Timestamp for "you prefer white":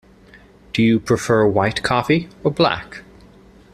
0.81-1.83